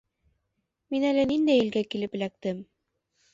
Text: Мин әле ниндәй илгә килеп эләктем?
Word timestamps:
Мин 0.95 1.05
әле 1.09 1.25
ниндәй 1.33 1.61
илгә 1.67 1.85
килеп 1.93 2.17
эләктем? 2.21 2.65